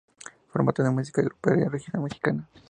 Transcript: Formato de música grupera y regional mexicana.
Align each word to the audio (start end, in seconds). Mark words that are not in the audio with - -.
Formato 0.51 0.81
de 0.81 0.89
música 0.89 1.21
grupera 1.21 1.61
y 1.61 1.67
regional 1.67 2.01
mexicana. 2.05 2.49